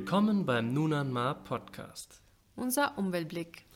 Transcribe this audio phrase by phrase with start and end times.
[0.00, 2.22] Willkommen beim Nunanma Podcast.
[2.56, 3.66] Unser Umweltblick.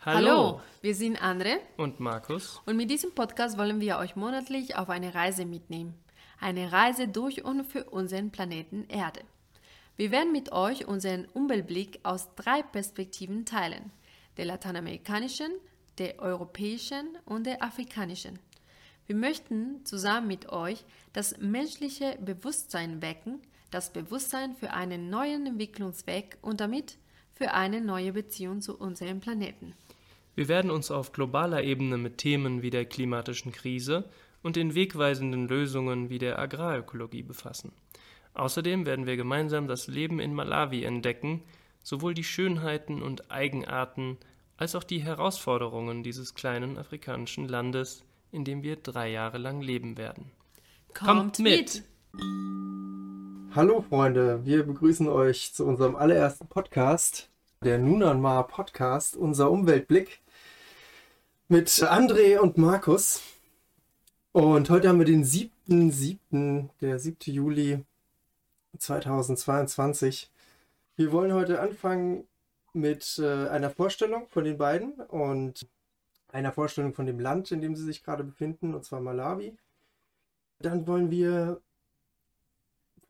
[0.00, 0.62] Hallo.
[0.80, 2.62] wir sind Andre Und Markus.
[2.64, 5.92] und mit diesem Podcast wollen wir euch monatlich auf eine Reise mitnehmen.
[6.40, 9.20] Eine Reise durch und für unseren Planeten Erde.
[9.96, 13.92] Wir werden mit euch unseren Umweltblick aus drei Perspektiven teilen.
[14.38, 15.52] Der lateinamerikanischen,
[15.98, 18.38] der europäischen und der afrikanischen.
[19.06, 23.42] Wir möchten zusammen mit euch das menschliche Bewusstsein wecken,
[23.74, 26.96] das Bewusstsein für einen neuen Entwicklungsweg und damit
[27.32, 29.74] für eine neue Beziehung zu unserem Planeten.
[30.36, 34.08] Wir werden uns auf globaler Ebene mit Themen wie der klimatischen Krise
[34.42, 37.72] und den wegweisenden Lösungen wie der Agrarökologie befassen.
[38.34, 41.42] Außerdem werden wir gemeinsam das Leben in Malawi entdecken,
[41.82, 44.18] sowohl die Schönheiten und Eigenarten
[44.56, 49.96] als auch die Herausforderungen dieses kleinen afrikanischen Landes, in dem wir drei Jahre lang leben
[49.96, 50.30] werden.
[50.94, 51.82] Kommt mit!
[53.54, 57.30] Hallo Freunde, wir begrüßen euch zu unserem allerersten Podcast,
[57.62, 60.20] der Nunanmar Podcast, unser Umweltblick
[61.48, 63.22] mit André und Markus.
[64.32, 67.32] Und heute haben wir den 7.7., der 7.
[67.32, 67.84] Juli
[68.76, 70.30] 2022.
[70.96, 72.26] Wir wollen heute anfangen
[72.72, 75.68] mit äh, einer Vorstellung von den beiden und
[76.32, 79.56] einer Vorstellung von dem Land, in dem sie sich gerade befinden, und zwar Malawi.
[80.58, 81.60] Dann wollen wir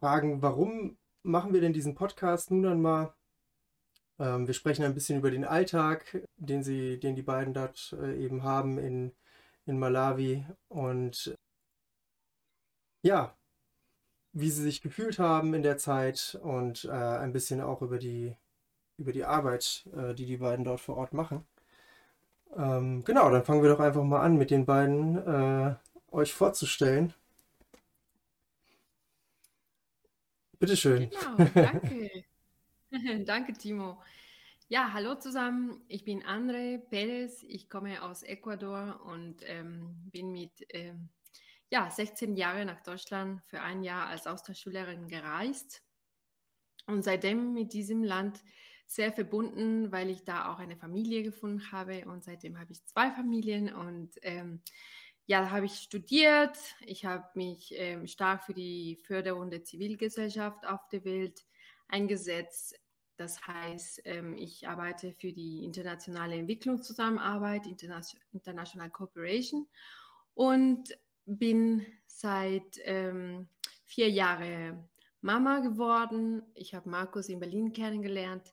[0.05, 3.14] fragen, warum machen wir denn diesen Podcast nun einmal?
[4.19, 8.22] Ähm, wir sprechen ein bisschen über den Alltag, den sie, den die beiden dort äh,
[8.22, 9.12] eben haben in,
[9.64, 11.34] in Malawi und
[13.02, 13.34] ja,
[14.34, 18.36] wie sie sich gefühlt haben in der Zeit und äh, ein bisschen auch über die,
[18.98, 21.46] über die Arbeit, äh, die die beiden dort vor Ort machen.
[22.55, 25.77] Ähm, genau, dann fangen wir doch einfach mal an, mit den beiden äh,
[26.12, 27.14] euch vorzustellen.
[30.58, 31.10] Bitteschön.
[31.10, 32.24] Genau, danke.
[33.24, 34.00] danke, Timo.
[34.68, 35.84] Ja, hallo zusammen.
[35.88, 37.42] Ich bin Andre Perez.
[37.42, 41.10] Ich komme aus Ecuador und ähm, bin mit ähm,
[41.70, 45.82] ja, 16 Jahren nach Deutschland für ein Jahr als Austauschschülerin gereist
[46.86, 48.42] und seitdem mit diesem Land
[48.86, 53.10] sehr verbunden, weil ich da auch eine Familie gefunden habe und seitdem habe ich zwei
[53.10, 54.62] Familien und ähm,
[55.27, 56.58] ja, da habe ich studiert.
[56.80, 61.46] Ich habe mich ähm, stark für die Förderung der Zivilgesellschaft auf der Welt
[61.89, 62.79] eingesetzt.
[63.17, 68.01] Das heißt, ähm, ich arbeite für die internationale Entwicklungszusammenarbeit, Interna
[68.33, 69.67] International Cooperation
[70.34, 73.48] und bin seit ähm,
[73.84, 74.89] vier Jahren
[75.20, 76.42] Mama geworden.
[76.55, 78.52] Ich habe Markus in Berlin kennengelernt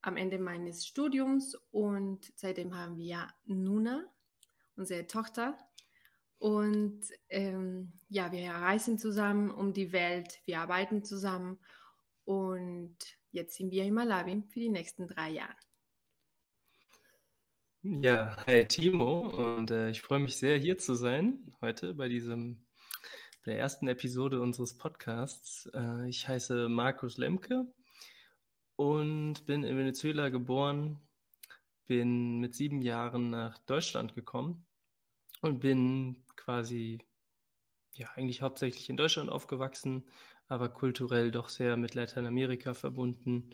[0.00, 4.04] am Ende meines Studiums und seitdem haben wir Nuna,
[4.76, 5.58] unsere Tochter.
[6.42, 11.60] Und ähm, ja, wir reisen zusammen um die Welt, wir arbeiten zusammen
[12.24, 12.96] und
[13.30, 15.54] jetzt sind wir in Malawi für die nächsten drei Jahre.
[17.82, 22.66] Ja, hi Timo und äh, ich freue mich sehr, hier zu sein heute bei diesem
[23.46, 25.70] der ersten Episode unseres Podcasts.
[25.72, 27.72] Äh, ich heiße Markus Lemke
[28.74, 30.98] und bin in Venezuela geboren,
[31.86, 34.66] bin mit sieben Jahren nach Deutschland gekommen
[35.40, 36.98] und bin quasi
[37.94, 40.04] ja eigentlich hauptsächlich in Deutschland aufgewachsen,
[40.48, 43.50] aber kulturell doch sehr mit Lateinamerika verbunden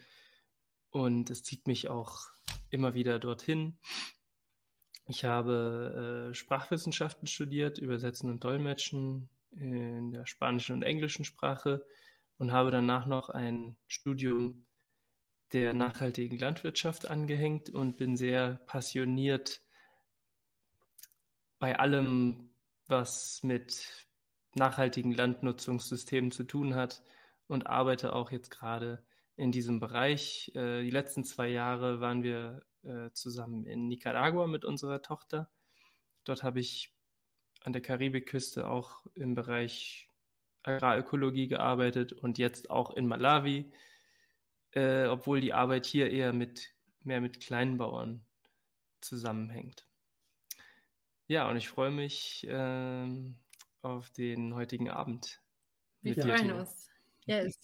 [0.90, 2.28] und es zieht mich auch
[2.70, 3.78] immer wieder dorthin.
[5.06, 11.84] Ich habe äh, Sprachwissenschaften studiert, Übersetzen und Dolmetschen in der spanischen und englischen Sprache
[12.36, 14.66] und habe danach noch ein Studium
[15.52, 19.62] der nachhaltigen Landwirtschaft angehängt und bin sehr passioniert
[21.58, 22.50] bei allem,
[22.88, 24.08] was mit
[24.54, 27.02] nachhaltigen Landnutzungssystemen zu tun hat
[27.46, 29.04] und arbeite auch jetzt gerade
[29.36, 30.50] in diesem Bereich.
[30.54, 35.50] Äh, die letzten zwei Jahre waren wir äh, zusammen in Nicaragua mit unserer Tochter.
[36.24, 36.92] Dort habe ich
[37.60, 40.08] an der Karibikküste auch im Bereich
[40.62, 43.72] Agrarökologie gearbeitet und jetzt auch in Malawi,
[44.72, 48.26] äh, obwohl die Arbeit hier eher mit mehr mit Kleinbauern
[49.00, 49.87] zusammenhängt.
[51.28, 53.34] Ja, und ich freue mich ähm,
[53.82, 55.42] auf den heutigen Abend.
[56.00, 56.88] Wir freuen uns.
[57.26, 57.60] Yes.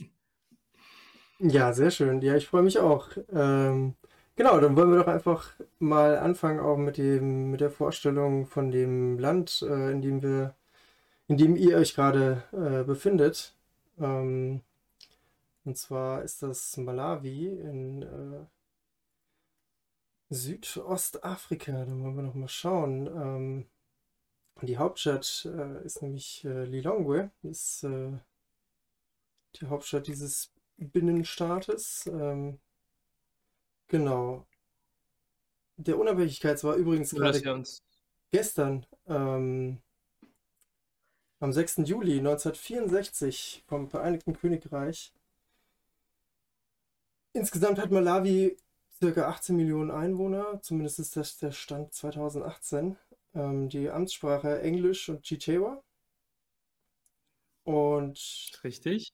[1.39, 2.21] Ja, sehr schön.
[2.21, 3.09] Ja, ich freue mich auch.
[3.33, 3.95] Ähm,
[4.37, 8.71] genau, dann wollen wir doch einfach mal anfangen auch mit dem, mit der Vorstellung von
[8.71, 10.55] dem Land, äh, in dem wir,
[11.29, 13.55] in dem ihr euch gerade äh, befindet.
[13.99, 14.61] Ähm,
[15.65, 18.45] und zwar ist das Malawi in äh,
[20.31, 21.85] Südostafrika.
[21.85, 23.07] Da wollen wir noch mal schauen.
[23.07, 23.67] Ähm,
[24.63, 28.13] die Hauptstadt äh, ist nämlich äh, Lilongwe, ist äh,
[29.57, 32.07] die Hauptstadt dieses Binnenstaates.
[32.07, 32.59] Ähm,
[33.89, 34.47] genau.
[35.77, 37.65] Der Unabhängigkeits war übrigens gerade
[38.31, 39.79] gestern, ähm,
[41.41, 41.79] am 6.
[41.85, 45.13] Juli 1964 vom Vereinigten Königreich.
[47.33, 48.57] Insgesamt hat Malawi
[49.05, 52.97] circa 18 Millionen Einwohner, zumindest ist das der Stand 2018.
[53.35, 55.83] Ähm, die Amtssprache Englisch und Chichewa.
[57.65, 59.13] Und Richtig.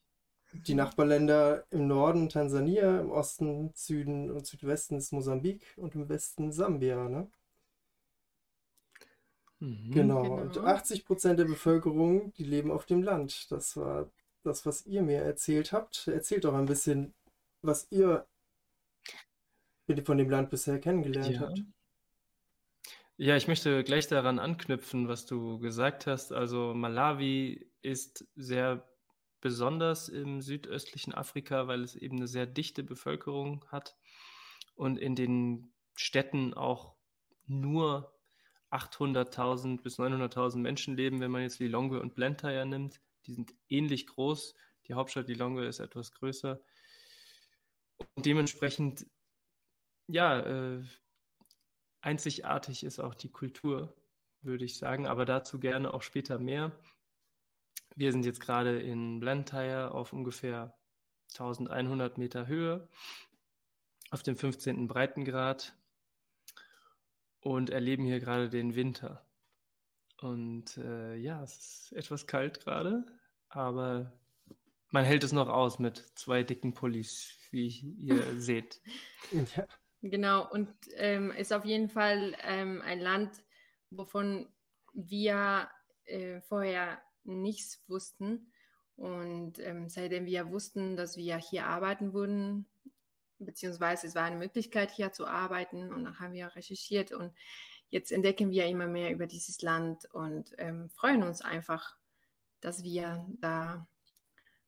[0.52, 6.52] die Nachbarländer im Norden Tansania, im Osten, Süden und Südwesten ist Mosambik und im Westen
[6.52, 7.28] Sambia, ne?
[9.60, 9.90] Mhm.
[9.92, 10.22] Genau.
[10.40, 10.66] Und Genau.
[10.66, 13.50] 80 Prozent der Bevölkerung, die leben auf dem Land.
[13.50, 14.10] Das war
[14.42, 16.08] das, was ihr mir erzählt habt.
[16.08, 17.14] Erzählt doch ein bisschen,
[17.62, 18.26] was ihr
[19.98, 21.40] von dem Land bisher kennengelernt Ja.
[21.40, 21.62] habt.
[23.16, 26.32] Ja, ich möchte gleich daran anknüpfen, was du gesagt hast.
[26.32, 28.88] Also Malawi ist sehr
[29.42, 33.96] besonders im südöstlichen Afrika, weil es eben eine sehr dichte Bevölkerung hat
[34.74, 36.96] und in den Städten auch
[37.46, 38.18] nur
[38.70, 43.00] 800.000 bis 900.000 Menschen leben, wenn man jetzt Lilongwe und Blantyre nimmt.
[43.26, 44.54] Die sind ähnlich groß.
[44.86, 46.60] Die Hauptstadt Lilongwe ist etwas größer.
[48.14, 49.06] Und dementsprechend,
[50.10, 50.82] ja, äh,
[52.00, 53.94] einzigartig ist auch die Kultur,
[54.42, 56.72] würde ich sagen, aber dazu gerne auch später mehr.
[57.96, 60.74] Wir sind jetzt gerade in Blantyre auf ungefähr
[61.32, 62.88] 1100 Meter Höhe,
[64.10, 64.88] auf dem 15.
[64.88, 65.74] Breitengrad
[67.40, 69.24] und erleben hier gerade den Winter.
[70.20, 73.06] Und äh, ja, es ist etwas kalt gerade,
[73.48, 74.12] aber
[74.90, 77.68] man hält es noch aus mit zwei dicken Pullis, wie
[77.98, 78.80] ihr seht.
[79.56, 79.66] Ja.
[80.02, 83.30] Genau, und ähm, ist auf jeden Fall ähm, ein Land,
[83.90, 84.48] wovon
[84.94, 85.68] wir
[86.04, 88.52] äh, vorher nichts wussten.
[88.96, 92.66] Und ähm, seitdem wir wussten, dass wir hier arbeiten würden,
[93.38, 97.34] beziehungsweise es war eine Möglichkeit, hier zu arbeiten, und dann haben wir recherchiert und
[97.88, 101.96] jetzt entdecken wir immer mehr über dieses Land und ähm, freuen uns einfach,
[102.60, 103.86] dass wir da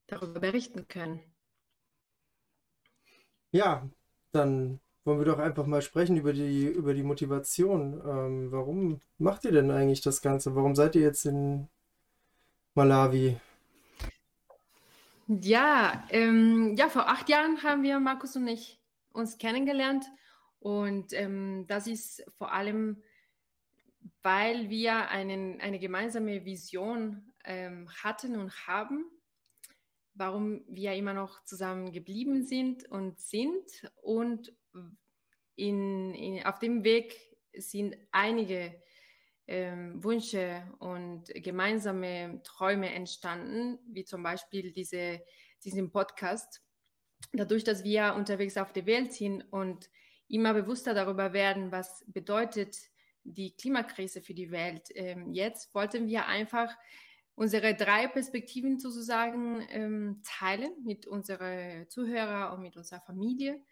[0.06, 1.20] darüber berichten können.
[3.50, 3.88] Ja,
[4.32, 8.00] dann wollen wir doch einfach mal sprechen über die, über die Motivation.
[8.06, 10.54] Ähm, warum macht ihr denn eigentlich das Ganze?
[10.54, 11.68] Warum seid ihr jetzt in
[12.74, 13.36] Malawi?
[15.26, 18.78] Ja, ähm, ja, vor acht Jahren haben wir, Markus und ich,
[19.12, 20.04] uns kennengelernt.
[20.60, 23.02] Und ähm, das ist vor allem,
[24.22, 29.04] weil wir einen, eine gemeinsame Vision ähm, hatten und haben,
[30.14, 33.90] warum wir immer noch zusammen geblieben sind und sind.
[34.02, 34.52] Und
[35.56, 37.16] in, in, auf dem Weg
[37.54, 38.80] sind einige
[39.46, 45.20] ähm, Wünsche und gemeinsame Träume entstanden, wie zum Beispiel diese,
[45.64, 46.62] diesen Podcast.
[47.32, 49.90] Dadurch, dass wir unterwegs auf der Welt sind und
[50.28, 52.76] immer bewusster darüber werden, was bedeutet
[53.24, 56.74] die Klimakrise für die Welt ähm, jetzt, wollten wir einfach
[57.34, 63.62] unsere drei Perspektiven sozusagen ähm, teilen mit unseren Zuhörern und mit unserer Familie.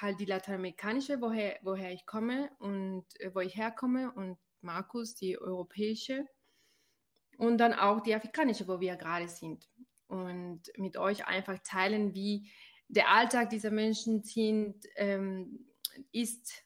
[0.00, 5.38] Halt die lateinamerikanische, woher, woher ich komme und äh, wo ich herkomme und Markus, die
[5.38, 6.26] europäische
[7.38, 9.68] und dann auch die afrikanische, wo wir gerade sind.
[10.06, 12.50] Und mit euch einfach teilen, wie
[12.88, 15.66] der Alltag dieser Menschen sind, ähm,
[16.12, 16.64] ist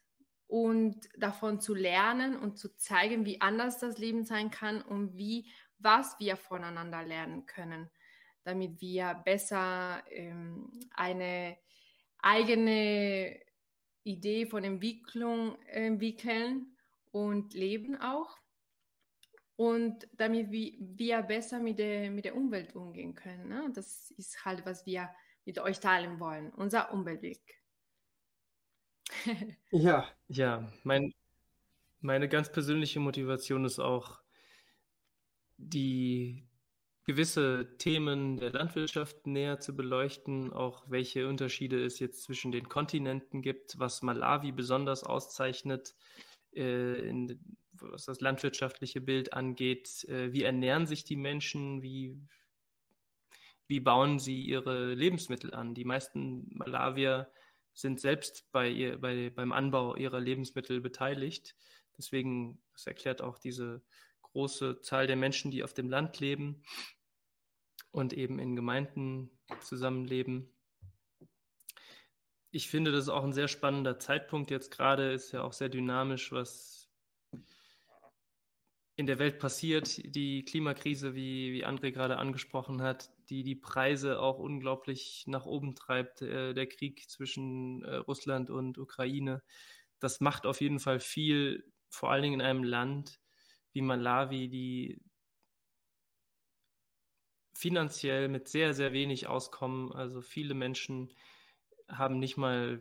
[0.48, 5.50] und davon zu lernen und zu zeigen, wie anders das Leben sein kann und wie
[5.78, 7.90] was wir voneinander lernen können,
[8.44, 11.56] damit wir besser ähm, eine
[12.26, 13.38] eigene
[14.02, 16.76] Idee von Entwicklung entwickeln
[17.12, 18.36] und leben auch.
[19.54, 23.48] Und damit wir besser mit der, mit der Umwelt umgehen können.
[23.48, 23.70] Ne?
[23.74, 25.08] Das ist halt, was wir
[25.44, 27.40] mit euch teilen wollen, unser Umweltweg.
[29.70, 30.06] ja.
[30.28, 31.14] Ja, mein,
[32.00, 34.20] meine ganz persönliche Motivation ist auch,
[35.58, 36.44] die
[37.06, 43.42] gewisse Themen der Landwirtschaft näher zu beleuchten, auch welche Unterschiede es jetzt zwischen den Kontinenten
[43.42, 45.94] gibt, was Malawi besonders auszeichnet,
[46.52, 47.40] äh, in,
[47.74, 50.04] was das landwirtschaftliche Bild angeht.
[50.08, 51.80] Äh, wie ernähren sich die Menschen?
[51.80, 52.20] Wie,
[53.68, 55.74] wie bauen sie ihre Lebensmittel an?
[55.74, 57.30] Die meisten Malawier
[57.72, 61.54] sind selbst bei ihr, bei, beim Anbau ihrer Lebensmittel beteiligt.
[61.96, 63.84] Deswegen, das erklärt auch diese
[64.22, 66.64] große Zahl der Menschen, die auf dem Land leben
[67.90, 70.52] und eben in Gemeinden zusammenleben.
[72.50, 75.68] Ich finde, das ist auch ein sehr spannender Zeitpunkt jetzt gerade, ist ja auch sehr
[75.68, 76.88] dynamisch, was
[78.96, 80.00] in der Welt passiert.
[80.04, 85.74] Die Klimakrise, wie, wie André gerade angesprochen hat, die die Preise auch unglaublich nach oben
[85.74, 89.42] treibt, äh, der Krieg zwischen äh, Russland und Ukraine.
[90.00, 93.20] Das macht auf jeden Fall viel, vor allen Dingen in einem Land
[93.72, 95.02] wie Malawi, die
[97.56, 99.92] finanziell mit sehr, sehr wenig auskommen.
[99.92, 101.12] Also viele Menschen
[101.88, 102.80] haben nicht mal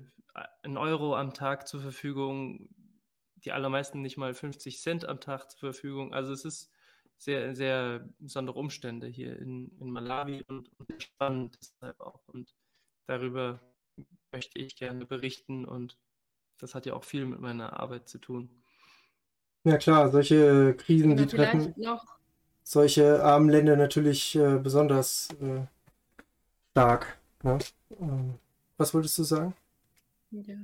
[0.63, 2.69] einen Euro am Tag zur Verfügung,
[3.37, 6.13] die allermeisten nicht mal 50 Cent am Tag zur Verfügung.
[6.13, 6.71] Also es ist
[7.17, 12.27] sehr, sehr besondere Umstände hier in, in Malawi und, und spannend deshalb auch.
[12.27, 12.53] Und
[13.07, 13.61] darüber
[14.31, 15.97] möchte ich gerne berichten und
[16.57, 18.49] das hat ja auch viel mit meiner Arbeit zu tun.
[19.63, 22.15] Ja klar, solche Krisen, die treffen noch...
[22.65, 25.61] solche armen Länder natürlich äh, besonders äh,
[26.71, 27.17] stark.
[27.43, 27.59] Ne?
[28.01, 28.39] Ähm,
[28.75, 29.53] was wolltest du sagen?
[30.31, 30.55] Ja.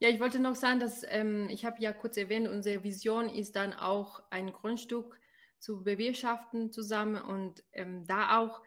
[0.00, 3.56] Ja, ich wollte noch sagen, dass ähm, ich habe ja kurz erwähnt, unsere Vision ist
[3.56, 5.18] dann auch ein Grundstück
[5.58, 8.62] zu bewirtschaften zusammen und ähm, da auch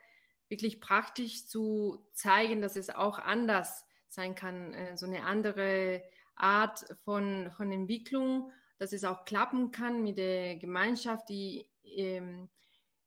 [0.49, 6.03] wirklich praktisch zu zeigen, dass es auch anders sein kann, äh, so eine andere
[6.35, 12.49] Art von, von Entwicklung, dass es auch klappen kann mit der Gemeinschaft, die ähm,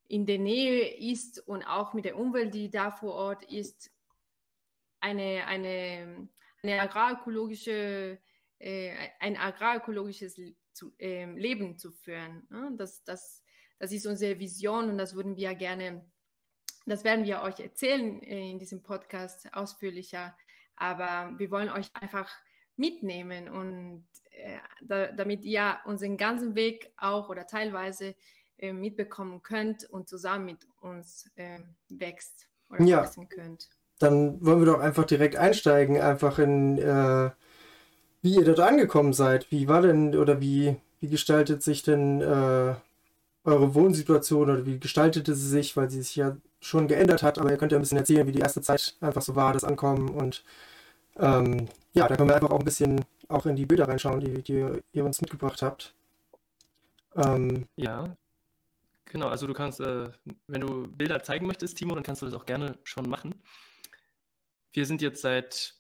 [0.09, 3.91] in der Nähe ist und auch mit der Umwelt, die da vor Ort ist,
[5.01, 6.29] eine, eine,
[6.63, 8.19] eine agrarökologische,
[8.59, 10.41] äh, ein agrarökologisches
[10.73, 12.47] zu, äh, Leben zu führen.
[12.51, 12.73] Ne?
[12.77, 13.45] Das, das
[13.79, 16.05] das ist unsere Vision und das würden wir gerne,
[16.87, 20.37] das werden wir euch erzählen äh, in diesem Podcast ausführlicher.
[20.77, 22.31] Aber wir wollen euch einfach
[22.77, 28.17] mitnehmen und äh, da, damit ihr unseren ganzen Weg auch oder teilweise
[28.73, 32.99] mitbekommen könnt und zusammen mit uns äh, wächst oder ja.
[32.99, 33.69] wachsen könnt.
[33.99, 37.31] Dann wollen wir doch einfach direkt einsteigen, einfach in äh,
[38.23, 39.51] wie ihr dort angekommen seid.
[39.51, 42.75] Wie war denn oder wie, wie gestaltet sich denn äh,
[43.45, 47.51] eure Wohnsituation oder wie gestaltete sie sich, weil sie sich ja schon geändert hat, aber
[47.51, 50.09] ihr könnt ja ein bisschen erzählen, wie die erste Zeit einfach so war, das Ankommen
[50.09, 50.43] und
[51.17, 54.43] ähm, ja, da können wir einfach auch ein bisschen auch in die Bilder reinschauen, die,
[54.43, 55.95] die ihr uns mitgebracht habt.
[57.15, 58.17] Ähm, ja,
[59.15, 60.11] genau, also du kannst, äh,
[60.49, 63.33] wenn du Bilder zeigen möchtest, Timo, dann kannst du das auch gerne schon machen.
[64.73, 65.75] Wir sind jetzt seit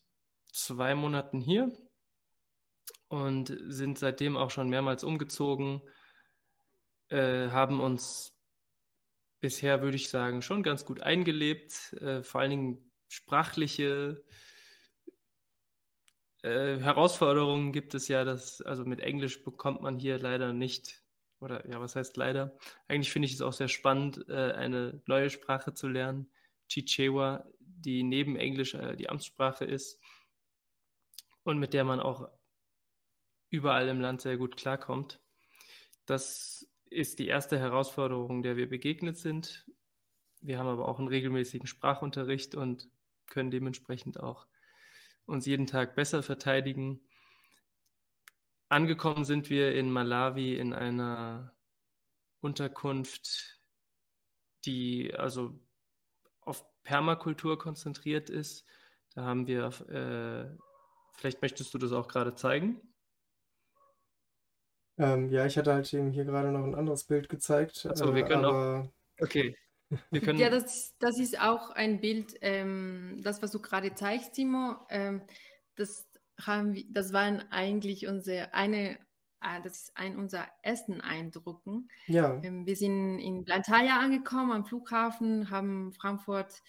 [0.52, 1.72] zwei Monaten hier
[3.08, 5.82] und sind seitdem auch schon mehrmals umgezogen
[7.08, 8.38] äh, haben uns
[9.40, 11.92] bisher, würde ich sagen, schon ganz gut eingelebt.
[11.94, 14.24] Äh, vor allen Dingen sprachliche
[16.42, 21.03] äh, Herausforderungen gibt es ja, dass, also mit Englisch bekommt man hier leider nicht,
[21.40, 22.56] oder ja, was heißt leider?
[22.88, 26.30] Eigentlich finde ich es auch sehr spannend, äh, eine neue Sprache zu lernen,
[26.68, 30.00] Chichewa, die neben Englisch äh, die Amtssprache ist
[31.42, 32.28] und mit der man auch
[33.50, 35.20] überall im Land sehr gut klarkommt.
[36.06, 39.66] Das ist die erste Herausforderung, der wir begegnet sind.
[40.40, 42.88] Wir haben aber auch einen regelmäßigen Sprachunterricht und
[43.26, 44.46] können dementsprechend auch
[45.26, 47.00] uns jeden Tag besser verteidigen.
[48.68, 51.54] Angekommen sind wir in Malawi in einer
[52.40, 53.60] Unterkunft,
[54.64, 55.58] die also
[56.40, 58.64] auf Permakultur konzentriert ist.
[59.14, 60.56] Da haben wir, äh,
[61.16, 62.80] vielleicht möchtest du das auch gerade zeigen.
[64.96, 67.86] Ähm, ja, ich hatte halt eben hier gerade noch ein anderes Bild gezeigt.
[67.86, 68.80] Achso, wir äh, können aber...
[68.80, 69.22] auch.
[69.22, 69.56] Okay.
[70.10, 70.38] Wir können...
[70.38, 74.76] Ja, das, das ist auch ein Bild, ähm, das, was du gerade zeigst, Timo.
[74.90, 75.22] Ähm,
[75.74, 76.06] das,
[76.40, 78.98] haben wir, das waren eigentlich unsere eine,
[79.40, 81.88] äh, das ist ein unserer ersten Eindrücken.
[82.06, 82.40] Ja.
[82.42, 86.62] Ähm, wir sind in Blantyre angekommen am Flughafen, haben Frankfurt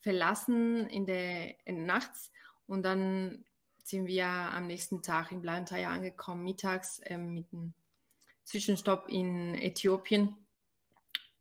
[0.00, 2.32] verlassen in der in nachts
[2.66, 3.44] und dann
[3.84, 7.74] sind wir am nächsten Tag in Blantyre angekommen, mittags äh, mit einem
[8.44, 10.36] Zwischenstopp in Äthiopien.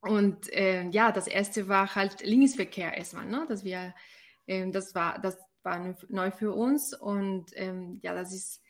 [0.02, 3.46] Und äh, ja, das erste war halt Linksverkehr erstmal, ne?
[3.48, 3.94] dass wir,
[4.48, 8.62] äh, das war, das war neu für uns und ähm, ja, das ist,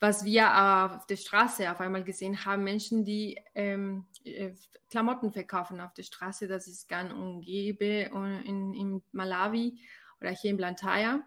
[0.00, 4.52] was wir auf der Straße auf einmal gesehen haben, Menschen, die ähm, äh,
[4.90, 8.10] Klamotten verkaufen auf der Straße, das ist gang und gäbe
[8.44, 9.80] in, in Malawi
[10.20, 11.22] oder hier in Blantyre.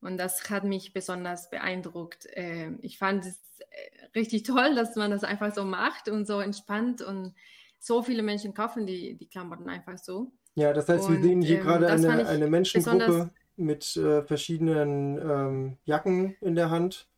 [0.00, 2.26] Und das hat mich besonders beeindruckt.
[2.32, 6.40] Ähm, ich fand es äh, richtig toll, dass man das einfach so macht und so
[6.40, 7.34] entspannt und
[7.78, 10.32] so viele Menschen kaufen die, die Klamotten einfach so.
[10.54, 15.76] Ja, das heißt, wir sehen hier ähm, gerade eine, eine Menschengruppe mit äh, verschiedenen ähm,
[15.84, 17.08] Jacken in der Hand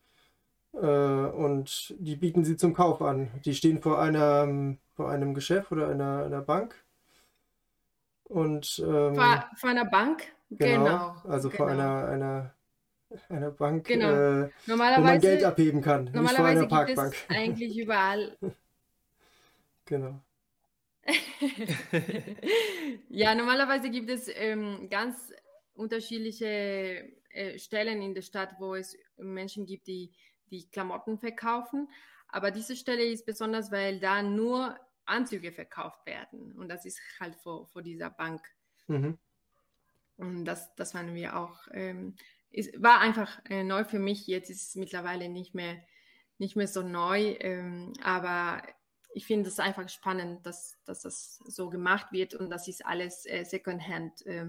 [0.72, 3.30] äh, und die bieten sie zum Kauf an.
[3.44, 6.74] Die stehen vor, einer, vor einem Geschäft oder einer, einer Bank.
[8.24, 10.24] Und, ähm, vor, vor, einer Bank?
[10.50, 10.84] Genau.
[10.84, 11.56] genau also genau.
[11.56, 12.54] vor einer, einer
[13.28, 14.44] einer Bank, genau.
[14.44, 16.10] äh, wo man Geld abheben kann.
[16.12, 17.12] Normalerweise nicht vor einer Parkbank.
[17.12, 18.36] gibt es eigentlich überall.
[19.86, 20.20] genau.
[23.08, 25.32] ja, normalerweise gibt es ähm, ganz
[25.78, 30.12] unterschiedliche äh, Stellen in der Stadt, wo es Menschen gibt, die
[30.50, 31.88] die Klamotten verkaufen.
[32.28, 36.52] Aber diese Stelle ist besonders, weil da nur Anzüge verkauft werden.
[36.58, 38.42] Und das ist halt vor, vor dieser Bank.
[38.86, 39.18] Mhm.
[40.16, 42.16] Und das, das fanden wir auch, ähm,
[42.50, 44.26] ist, war einfach äh, neu für mich.
[44.26, 45.82] Jetzt ist es mittlerweile nicht mehr,
[46.38, 47.36] nicht mehr so neu.
[47.40, 48.62] Ähm, aber
[49.14, 53.24] ich finde es einfach spannend, dass, dass das so gemacht wird und das ist alles
[53.26, 54.46] äh, Secondhand, äh,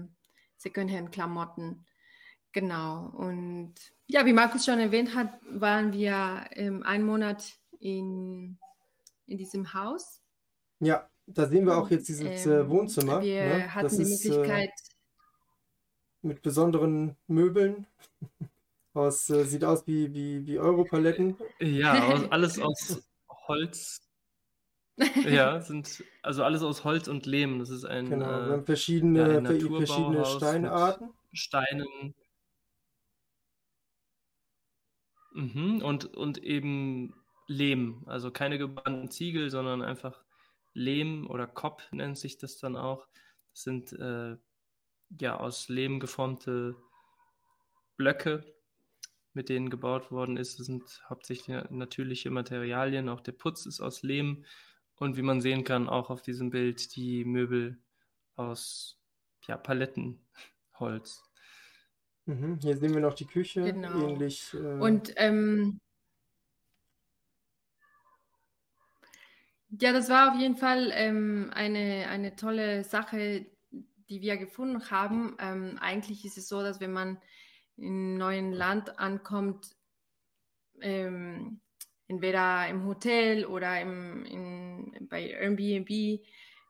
[0.60, 1.86] Secondhand-Klamotten.
[2.52, 3.10] Genau.
[3.10, 3.74] Und
[4.06, 8.58] ja, wie Markus schon erwähnt hat, waren wir ähm, einen Monat in,
[9.26, 10.20] in diesem Haus.
[10.80, 13.22] Ja, da sehen wir auch jetzt dieses äh, ähm, Wohnzimmer.
[13.22, 13.74] Wir ne?
[13.74, 14.68] hatten das die ist, äh, Möglichkeit.
[14.68, 14.90] Äh,
[16.22, 17.86] mit besonderen Möbeln.
[18.92, 21.36] Aus, äh, sieht aus wie, wie, wie Europaletten.
[21.60, 23.00] Ja, aus, alles aus
[23.46, 24.00] Holz.
[25.24, 27.58] Ja, sind also alles aus Holz und Lehm.
[27.58, 31.12] Das ist ein, genau, wir haben verschiedene, ja, verschiedene Steinarten.
[31.32, 32.14] Steinen,
[35.32, 37.14] Mhm, und, und eben
[37.46, 40.24] Lehm, also keine gebannten Ziegel, sondern einfach
[40.72, 43.06] Lehm oder Kopp nennt sich das dann auch.
[43.52, 44.36] Das sind äh,
[45.20, 46.76] ja aus Lehm geformte
[47.96, 48.44] Blöcke,
[49.34, 50.58] mit denen gebaut worden ist.
[50.58, 53.08] Das sind hauptsächlich natürliche Materialien.
[53.08, 54.44] Auch der Putz ist aus Lehm
[55.00, 57.78] und wie man sehen kann, auch auf diesem Bild die Möbel
[58.36, 58.98] aus
[59.46, 61.24] ja, Palettenholz.
[62.26, 62.58] Mhm.
[62.60, 64.06] Hier sehen wir noch die Küche, Genau.
[64.06, 64.54] ähnlich.
[64.54, 65.80] Äh, Und ähm,
[69.70, 75.34] ja, das war auf jeden Fall ähm, eine, eine tolle Sache, die wir gefunden haben.
[75.40, 77.20] Ähm, eigentlich ist es so, dass wenn man
[77.78, 79.74] in einem neuen Land ankommt,
[80.82, 81.60] ähm,
[82.10, 86.20] entweder im Hotel oder im, in, bei Airbnb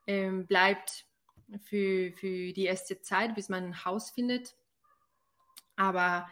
[0.05, 1.05] ähm, bleibt
[1.63, 4.55] für, für die erste Zeit, bis man ein Haus findet.
[5.75, 6.27] Aber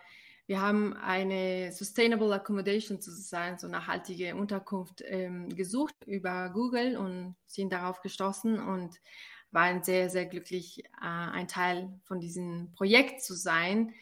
[0.46, 7.74] wir haben eine Sustainable Accommodation sozusagen, so nachhaltige Unterkunft ähm, gesucht über Google und sind
[7.74, 9.00] darauf gestoßen und
[9.52, 13.94] waren sehr, sehr glücklich, äh, ein Teil von diesem Projekt zu sein.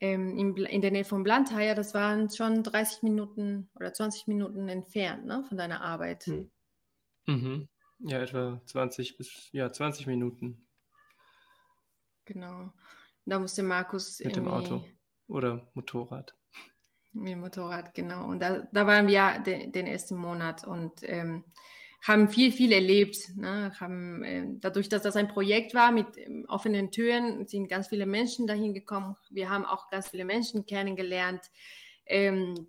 [0.00, 4.68] Ähm, in, in, der Nähe von Blantyre, das waren schon 30 Minuten oder 20 Minuten
[4.68, 6.26] entfernt ne, von deiner Arbeit.
[6.26, 6.50] Hm.
[7.26, 7.68] Mhm.
[8.00, 10.66] Ja, etwa 20 bis ja, 20 Minuten.
[12.24, 12.72] Genau.
[13.24, 14.20] Da musste Markus.
[14.20, 14.84] Mit dem Auto
[15.26, 16.34] oder Motorrad.
[17.12, 18.28] Mit dem Motorrad, genau.
[18.28, 21.44] Und da, da waren wir de, den ersten Monat und ähm,
[22.00, 23.36] haben viel, viel erlebt.
[23.36, 23.72] Ne?
[23.78, 28.06] Haben, äh, dadurch, dass das ein Projekt war mit ähm, offenen Türen, sind ganz viele
[28.06, 29.16] Menschen dahin gekommen.
[29.30, 31.42] Wir haben auch ganz viele Menschen kennengelernt,
[32.06, 32.68] ähm,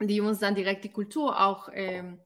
[0.00, 2.18] die uns dann direkt die Kultur auch ähm,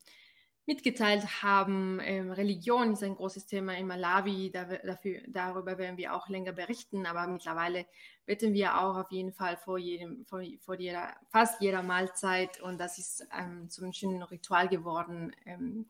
[0.68, 1.98] mitgeteilt haben.
[2.02, 6.52] Ähm, Religion ist ein großes Thema in Malawi, da, dafür, darüber werden wir auch länger
[6.52, 7.86] berichten, aber mittlerweile
[8.26, 12.78] beten wir auch auf jeden Fall vor jedem, vor, vor jeder, fast jeder Mahlzeit und
[12.78, 15.86] das ist ähm, zum schönen Ritual geworden, ähm,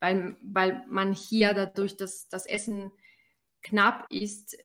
[0.00, 2.90] weil, weil man hier dadurch, dass das Essen
[3.62, 4.56] knapp ist,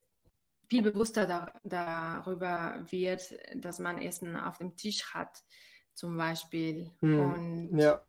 [0.68, 5.44] viel bewusster da, darüber wird, dass man Essen auf dem Tisch hat,
[5.94, 6.90] zum Beispiel.
[7.02, 8.02] Hm, und ja.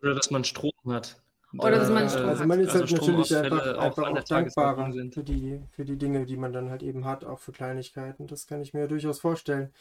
[0.00, 1.20] Oder dass man Strom hat.
[1.58, 4.92] Oder dass man Strom Also man ist also halt natürlich einfach, einfach auch, auch dankbarer
[5.10, 8.28] für die, für die Dinge, die man dann halt eben hat, auch für Kleinigkeiten.
[8.28, 9.72] Das kann ich mir durchaus vorstellen.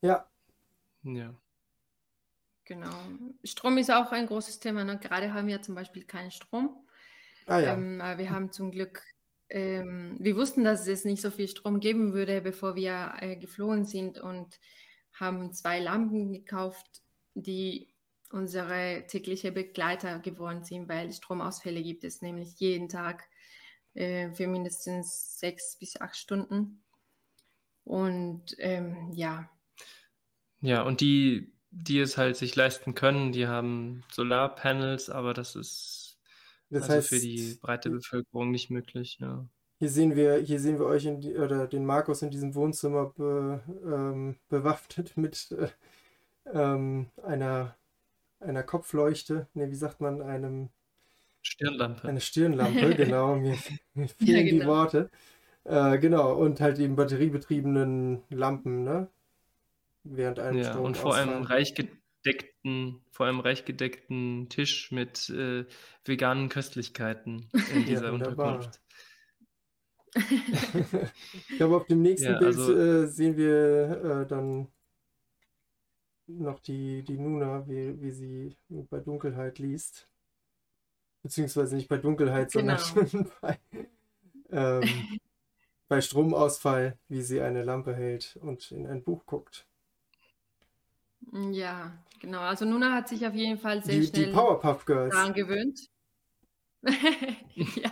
[0.00, 0.26] Ja.
[1.02, 1.34] Ja.
[2.70, 2.94] Genau.
[3.42, 4.84] Strom ist auch ein großes Thema.
[4.84, 4.96] Ne?
[4.96, 6.86] Gerade haben wir zum Beispiel keinen Strom.
[7.46, 7.74] Ah, ja.
[7.74, 9.02] Ähm, wir haben zum Glück,
[9.48, 13.86] ähm, wir wussten, dass es nicht so viel Strom geben würde, bevor wir äh, geflohen
[13.86, 14.60] sind und
[15.12, 17.02] haben zwei Lampen gekauft,
[17.34, 17.92] die
[18.30, 23.24] unsere tägliche Begleiter geworden sind, weil Stromausfälle gibt es nämlich jeden Tag
[23.94, 26.84] äh, für mindestens sechs bis acht Stunden.
[27.82, 29.50] Und ähm, ja.
[30.60, 36.18] Ja, und die, die es halt sich leisten können, die haben Solarpanels, aber das ist
[36.70, 39.18] das also heißt, für die breite Bevölkerung nicht möglich.
[39.20, 39.46] Ja.
[39.78, 43.60] Hier sehen wir, hier sehen wir euch die, oder den Markus in diesem Wohnzimmer be,
[43.84, 45.68] ähm, bewaffnet mit äh,
[46.52, 47.76] ähm, einer
[48.40, 50.70] einer Kopfleuchte, ne, wie sagt man, einem
[51.42, 52.08] Stirnlampe.
[52.08, 53.56] Eine Stirnlampe, genau, mir,
[53.94, 54.62] mir fehlen ja, genau.
[54.62, 55.10] die Worte.
[55.64, 59.08] Äh, genau, und halt eben batteriebetriebenen Lampen, ne?
[60.02, 65.28] Während einem ja, Strom und vor einem reich gedeckten, vor einem reich gedeckten Tisch mit
[65.30, 65.66] äh,
[66.04, 68.80] veganen Köstlichkeiten in dieser ja, Unterkunft.
[70.16, 74.68] ich glaube, auf dem nächsten ja, Bild also, äh, sehen wir äh, dann
[76.26, 80.08] noch die, die Nuna, wie, wie sie bei Dunkelheit liest.
[81.22, 82.76] beziehungsweise nicht bei Dunkelheit, Genau.
[82.78, 83.58] sondern bei,
[84.50, 85.18] ähm,
[85.88, 89.66] bei Stromausfall, wie sie eine Lampe hält und in ein Buch guckt.
[91.52, 92.40] Ja, genau.
[92.40, 95.14] Also Nuna hat sich auf jeden Fall sehr Die, die schnell Powerpuff Girls.
[95.14, 95.78] daran gewöhnt.
[97.56, 97.90] Ja.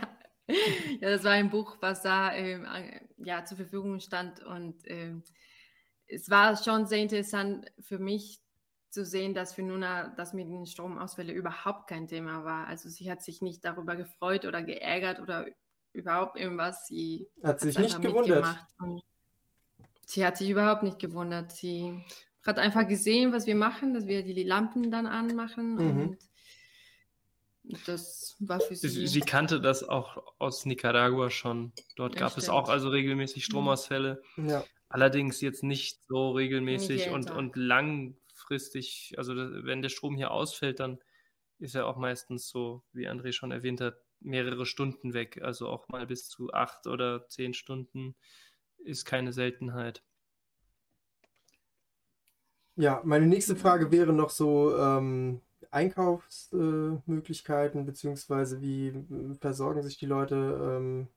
[1.00, 2.66] Ja, das war ein Buch, was da ähm,
[3.18, 4.42] ja, zur Verfügung stand.
[4.42, 5.22] Und ähm,
[6.06, 8.40] es war schon sehr interessant für mich
[8.88, 12.66] zu sehen, dass für Nuna das mit den Stromausfällen überhaupt kein Thema war.
[12.66, 15.46] Also sie hat sich nicht darüber gefreut oder geärgert oder
[15.92, 16.86] überhaupt irgendwas.
[16.86, 18.56] Sie Hat sich nicht gewundert.
[20.06, 21.52] sie hat sich überhaupt nicht gewundert.
[21.52, 22.02] Sie
[22.44, 25.74] hat einfach gesehen, was wir machen, dass wir die Lampen dann anmachen.
[25.74, 26.18] Mhm.
[27.64, 28.88] Und das war für sie.
[28.88, 31.72] Sie, sie kannte das auch aus Nicaragua schon.
[31.96, 32.56] Dort Ja, gab es stimmt.
[32.56, 34.22] auch also regelmäßig Stromausfälle.
[34.36, 39.14] Ja, Allerdings jetzt nicht so regelmäßig Nicht und, und langfristig.
[39.18, 40.98] Also wenn der Strom hier ausfällt, dann
[41.58, 45.42] ist er auch meistens so, wie André schon erwähnt hat, mehrere Stunden weg.
[45.42, 48.16] Also auch mal bis zu acht oder zehn Stunden
[48.78, 50.02] ist keine Seltenheit.
[52.78, 59.98] Ja, meine nächste Frage wäre noch so ähm, Einkaufsmöglichkeiten, äh, beziehungsweise wie äh, versorgen sich
[59.98, 61.08] die Leute ähm,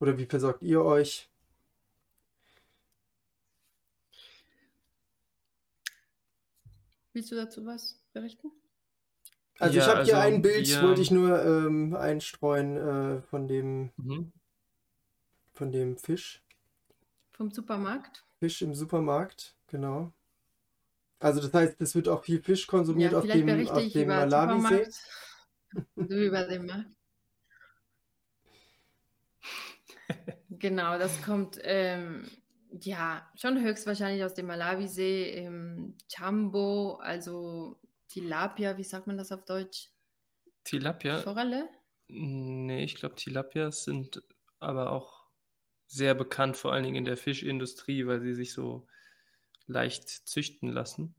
[0.00, 1.28] oder wie versorgt ihr euch?
[7.12, 8.50] Willst du dazu was berichten?
[9.58, 13.22] Also Ja, ich habe hier also ein Bild, wir- wollte ich nur ähm, einstreuen äh,
[13.22, 14.32] von dem, Mhm.
[15.52, 16.42] von dem Fisch.
[17.32, 18.24] Vom Supermarkt?
[18.38, 20.12] Fisch im Supermarkt, genau.
[21.22, 24.26] Also das heißt, es wird auch viel Fisch konsumiert Ja, auf dem, auf dem über
[24.26, 24.88] Malawisee.
[25.96, 26.90] Du über den Markt.
[30.50, 32.28] Genau, das kommt ähm,
[32.70, 35.30] ja schon höchstwahrscheinlich aus dem Malawisee.
[35.30, 39.88] Ähm, Chambo, also Tilapia, wie sagt man das auf Deutsch?
[40.64, 41.18] Tilapia?
[41.18, 41.68] Forelle?
[42.08, 44.22] Nee, ich glaube, Tilapias sind
[44.60, 45.24] aber auch
[45.86, 48.86] sehr bekannt, vor allen Dingen in der Fischindustrie, weil sie sich so
[49.72, 51.14] leicht züchten lassen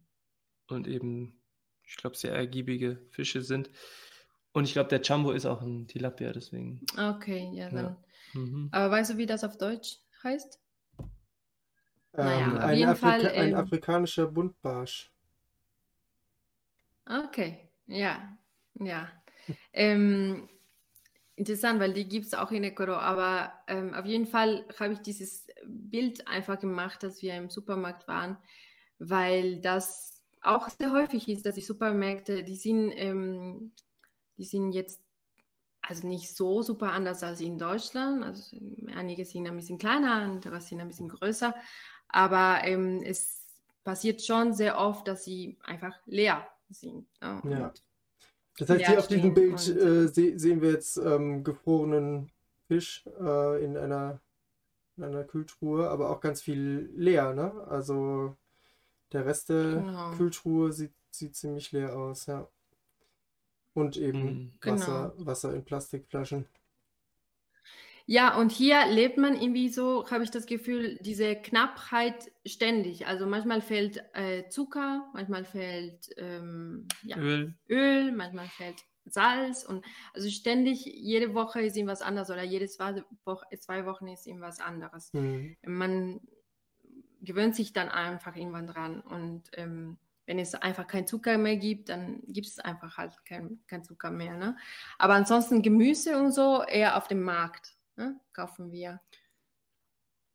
[0.68, 1.42] und eben,
[1.84, 3.70] ich glaube, sehr ergiebige Fische sind.
[4.54, 6.82] Und ich glaube, der Jumbo ist auch ein Tilapia, deswegen.
[6.98, 7.86] Okay, ja, dann.
[7.86, 8.04] Ja.
[8.34, 8.70] Mhm.
[8.72, 10.60] Aber weißt du, wie das auf Deutsch heißt?
[12.14, 15.12] Naja, Ähm, auf ein, jeden Afrika Fall, ein ähm, afrikanischer Buntbarsch.
[17.06, 18.38] Okay, ja,
[18.76, 19.12] ja.
[19.74, 20.48] Ähm,
[21.36, 25.00] interessant, weil die gibt es auch in Ecuador, aber ähm, auf jeden Fall habe ich
[25.00, 28.38] dieses Bild einfach gemacht, dass wir im Supermarkt waren,
[29.00, 33.72] weil das auch sehr häufig ist, dass die Supermärkte, die sind, ähm,
[34.38, 35.02] die sind jetzt
[35.82, 38.24] also nicht so super anders als in Deutschland.
[38.24, 38.58] Also
[38.96, 41.54] einige sind ein bisschen kleiner, andere sind ein bisschen größer,
[42.08, 43.46] aber ähm, es
[43.84, 47.08] passiert schon sehr oft, dass sie einfach leer sind.
[47.22, 47.42] ne?
[47.44, 47.68] Ja.
[47.68, 47.84] Und
[48.58, 52.32] Das heißt, Ja, hier auf diesem Bild äh, se sehen wir jetzt ähm, gefrorenen
[52.68, 54.20] Fisch äh, in einer,
[54.98, 57.52] in einer Kühltruhe, aber auch ganz viel leer, ne?
[57.68, 58.36] Also
[59.14, 60.12] der Rest der Genau.
[60.12, 62.48] Kühltruhe sieht, sieht ziemlich leer aus, ja.
[63.74, 64.52] Und eben Mhm.
[64.64, 66.46] Wasser, Wasser in Plastikflaschen.
[68.06, 73.08] Ja, und hier lebt man irgendwie so, habe ich das Gefühl, diese Knappheit ständig.
[73.08, 77.56] Also manchmal fehlt äh, Zucker, manchmal fehlt ähm, ja, Öl.
[77.70, 83.04] Öl, manchmal fehlt Salz und also ständig, jede Woche ist irgendwas anderes oder jede zwei,
[83.26, 85.12] Woche, zwei Wochen ist irgendwas anderes.
[85.14, 85.56] Mhm.
[85.66, 86.22] Man
[87.22, 91.90] gewöhnt sich dann einfach irgendwann dran und ähm, wenn es einfach kein Zucker mehr gibt,
[91.90, 94.38] dann gibt es einfach halt kein, kein Zucker mehr.
[94.38, 94.56] Ne?
[94.98, 98.20] Aber ansonsten Gemüse und so eher auf dem Markt ne?
[98.34, 99.02] kaufen wir.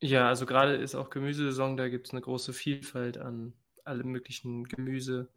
[0.01, 4.65] Ja, also gerade ist auch Gemüsesaison, da gibt es eine große Vielfalt an allem möglichen
[4.65, 5.33] Gemüse.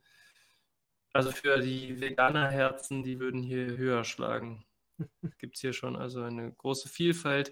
[1.13, 4.65] Also für die Veganerherzen, die würden hier höher schlagen.
[5.39, 7.51] Gibt es hier schon also eine große Vielfalt.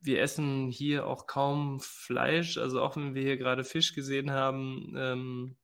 [0.00, 4.94] Wir essen hier auch kaum Fleisch, also auch wenn wir hier gerade Fisch gesehen haben,
[4.96, 5.56] ähm,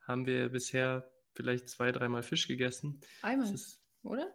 [0.00, 3.00] haben wir bisher vielleicht zwei, dreimal Fisch gegessen.
[3.22, 4.34] Einmal, ist, oder?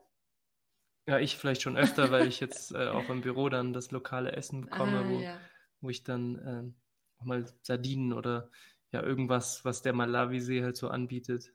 [1.07, 4.31] Ja, ich vielleicht schon öfter, weil ich jetzt äh, auch im Büro dann das lokale
[4.31, 5.39] Essen bekomme, Ah, wo, ja.
[5.81, 6.75] wo ich dann ähm,
[7.17, 8.49] auch mal Sardinen oder
[8.91, 11.53] ja irgendwas, was der Malawisee halt so anbietet.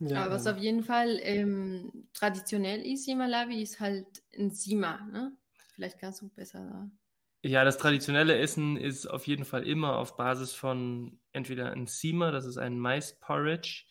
[0.00, 4.50] Ja, Aber was ähm, auf jeden Fall ähm, traditionell ist in Malawi, ist halt ein
[4.50, 5.00] Sima.
[5.06, 5.36] Ne?
[5.74, 6.90] Vielleicht kannst du besser.
[7.44, 12.30] Ja, das traditionelle Essen ist auf jeden Fall immer auf Basis von entweder ein Sima,
[12.30, 13.84] das ist ein Mais-Porridge,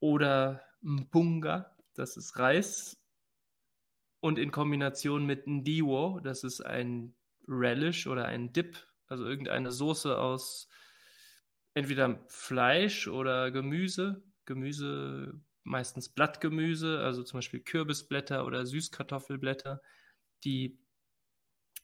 [0.00, 3.00] oder Mpunga, das ist Reis,
[4.24, 7.14] und in Kombination mit Ndiwo, das ist ein
[7.46, 10.70] Relish oder ein Dip, also irgendeine Soße aus
[11.74, 19.82] entweder Fleisch oder Gemüse, Gemüse, meistens Blattgemüse, also zum Beispiel Kürbisblätter oder Süßkartoffelblätter,
[20.42, 20.78] die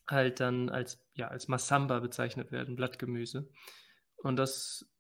[0.09, 3.51] halt dann als, ja, als Masamba bezeichnet werden, Blattgemüse.
[4.17, 4.91] Und das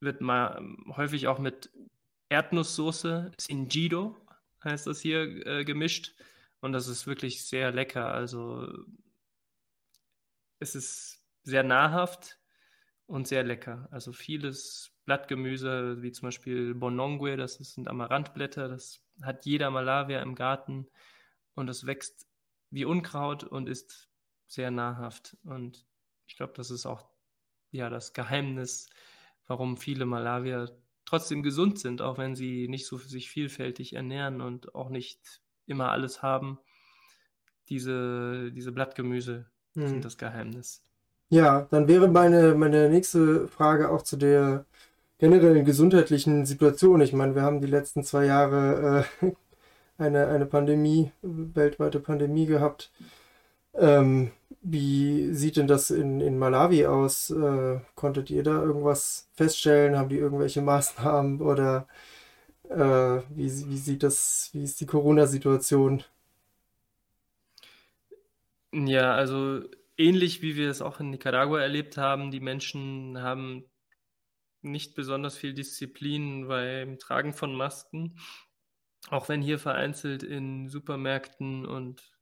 [0.00, 0.60] wird mal
[0.96, 1.70] häufig auch mit
[2.28, 4.16] Erdnusssoße, Singido
[4.64, 6.16] heißt das hier, äh, gemischt.
[6.60, 8.12] Und das ist wirklich sehr lecker.
[8.12, 8.68] Also
[10.58, 12.38] es ist sehr nahrhaft
[13.06, 13.88] und sehr lecker.
[13.90, 20.34] Also vieles Blattgemüse, wie zum Beispiel Bonongue, das sind Amaranthblätter, das hat jeder Malawier im
[20.34, 20.88] Garten
[21.54, 22.28] und das wächst
[22.70, 24.10] wie Unkraut und ist
[24.46, 25.36] sehr nahrhaft.
[25.44, 25.86] Und
[26.26, 27.08] ich glaube, das ist auch
[27.70, 28.90] ja das Geheimnis,
[29.46, 34.74] warum viele Malawier trotzdem gesund sind, auch wenn sie nicht so sich vielfältig ernähren und
[34.74, 36.58] auch nicht immer alles haben.
[37.68, 39.88] Diese, diese Blattgemüse hm.
[39.88, 40.82] sind das Geheimnis.
[41.30, 44.64] Ja, dann wäre meine, meine nächste Frage auch zu der
[45.18, 47.00] generellen gesundheitlichen Situation.
[47.00, 49.32] Ich meine, wir haben die letzten zwei Jahre äh,
[49.98, 52.90] eine, eine Pandemie, weltweite Pandemie gehabt.
[53.74, 54.30] Ähm,
[54.62, 57.30] wie sieht denn das in, in Malawi aus?
[57.30, 59.98] Äh, konntet ihr da irgendwas feststellen?
[59.98, 61.86] Haben die irgendwelche Maßnahmen oder
[62.70, 66.04] äh, wie, wie sieht das, wie ist die Corona-Situation?
[68.72, 69.62] Ja, also
[69.96, 73.64] ähnlich wie wir es auch in Nicaragua erlebt haben, die Menschen haben
[74.60, 78.18] nicht besonders viel Disziplin beim Tragen von Masken.
[79.10, 82.12] Auch wenn hier vereinzelt in Supermärkten und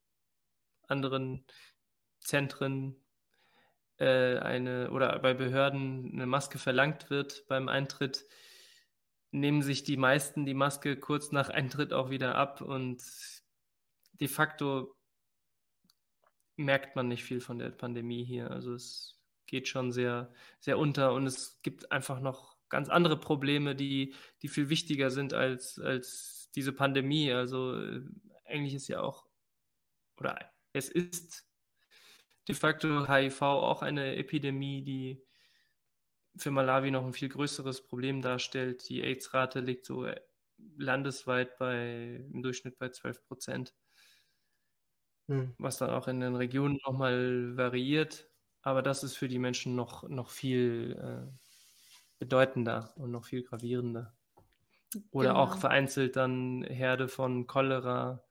[0.86, 1.44] anderen
[2.20, 2.96] Zentren
[3.98, 8.26] äh, eine oder bei Behörden eine Maske verlangt wird beim Eintritt,
[9.30, 13.02] nehmen sich die meisten die Maske kurz nach Eintritt auch wieder ab und
[14.20, 14.94] de facto
[16.56, 18.50] merkt man nicht viel von der Pandemie hier.
[18.50, 23.76] Also es geht schon sehr, sehr unter und es gibt einfach noch ganz andere Probleme,
[23.76, 27.32] die, die viel wichtiger sind als, als diese Pandemie.
[27.32, 28.02] Also äh,
[28.44, 29.26] eigentlich ist ja auch,
[30.18, 31.46] oder es ist
[32.48, 35.22] de facto HIV auch eine Epidemie, die
[36.36, 38.88] für Malawi noch ein viel größeres Problem darstellt.
[38.88, 40.20] Die AIDS-Rate liegt so äh,
[40.76, 43.74] landesweit bei im Durchschnitt bei 12 Prozent,
[45.28, 45.54] hm.
[45.58, 48.28] was dann auch in den Regionen nochmal variiert.
[48.62, 51.32] Aber das ist für die Menschen noch, noch viel äh,
[52.18, 54.16] bedeutender und noch viel gravierender.
[55.10, 55.40] Oder genau.
[55.40, 58.26] auch vereinzelt dann Herde von Cholera,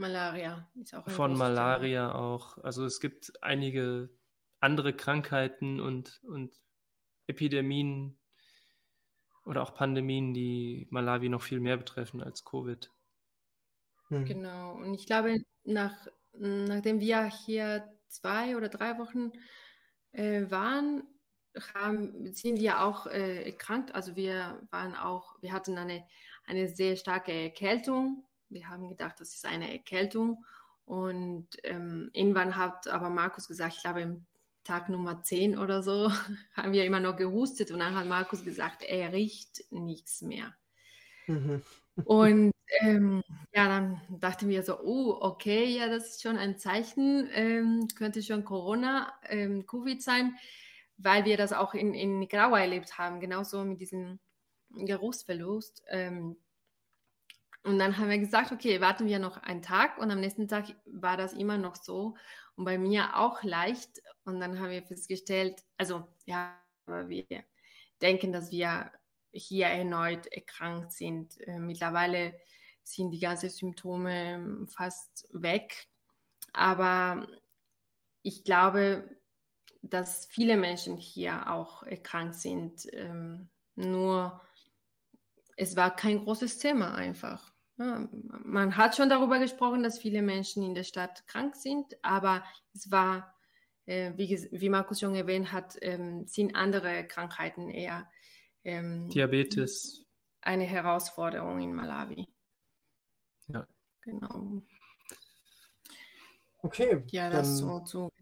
[0.00, 2.18] Malaria ist auch ein Von Malaria Thema.
[2.18, 2.56] auch.
[2.64, 4.08] Also es gibt einige
[4.58, 6.58] andere Krankheiten und, und
[7.30, 8.18] Epidemien
[9.44, 12.90] oder auch Pandemien, die Malawi noch viel mehr betreffen als Covid.
[14.08, 14.24] Hm.
[14.24, 14.74] Genau.
[14.74, 19.32] Und ich glaube, nach, nachdem wir hier zwei oder drei Wochen
[20.12, 21.02] äh, waren,
[21.74, 23.94] haben, sind wir auch äh, erkrankt.
[23.94, 26.04] Also wir waren auch, wir hatten eine,
[26.44, 30.44] eine sehr starke Erkältung wir haben gedacht, das ist eine Erkältung.
[30.84, 34.26] Und ähm, irgendwann hat aber Markus gesagt, ich glaube im
[34.64, 36.10] Tag Nummer 10 oder so,
[36.54, 40.54] haben wir immer noch gehustet und dann hat Markus gesagt, er riecht nichts mehr.
[41.26, 41.62] Mhm.
[42.04, 47.28] Und ähm, ja, dann dachten wir so, oh, okay, ja, das ist schon ein Zeichen,
[47.32, 50.36] ähm, könnte schon Corona, ähm, Covid sein,
[50.96, 54.20] weil wir das auch in, in Nicaragua erlebt haben, genauso mit diesem
[54.70, 55.82] Geruchsverlust.
[55.88, 56.36] Ähm,
[57.62, 60.64] und dann haben wir gesagt, okay, warten wir noch einen Tag und am nächsten Tag
[60.86, 62.16] war das immer noch so
[62.56, 64.02] und bei mir auch leicht.
[64.24, 67.26] Und dann haben wir festgestellt, also ja, wir
[68.00, 68.90] denken, dass wir
[69.32, 71.40] hier erneut erkrankt sind.
[71.46, 72.34] Äh, mittlerweile
[72.82, 75.88] sind die ganzen Symptome ähm, fast weg.
[76.52, 77.28] Aber
[78.22, 79.08] ich glaube,
[79.82, 82.86] dass viele Menschen hier auch erkrankt sind.
[82.92, 84.40] Ähm, nur
[85.56, 87.49] es war kein großes Thema einfach.
[87.80, 88.06] Ja,
[88.44, 92.90] man hat schon darüber gesprochen, dass viele Menschen in der Stadt krank sind, aber es
[92.90, 93.34] war,
[93.86, 98.06] äh, wie, wie, Markus schon erwähnt hat, ähm, sind andere Krankheiten eher
[98.64, 100.04] ähm, Diabetes
[100.42, 102.28] eine Herausforderung in Malawi.
[103.48, 103.66] Ja.
[104.02, 104.60] Genau.
[106.58, 107.02] Okay.
[107.12, 108.12] Ja, das so zu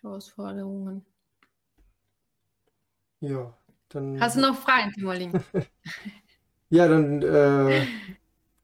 [0.00, 1.06] Herausforderungen.
[3.20, 3.56] Ja,
[3.90, 4.20] dann.
[4.20, 5.40] Hast du noch Fragen, Timoling?
[6.72, 7.86] Ja, dann äh,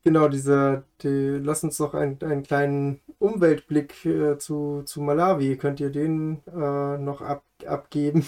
[0.03, 5.59] genau, dieser, die, lass uns doch ein, einen kleinen Umweltblick äh, zu, zu Malawi.
[5.59, 8.27] Könnt ihr den äh, noch ab, abgeben